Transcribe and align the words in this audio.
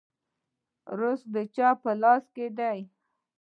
رزق 0.99 1.27
د 1.35 1.37
چا 1.55 1.69
په 1.81 1.91
لاس 2.01 2.23
کې 2.35 2.45
دی؟ 2.57 2.79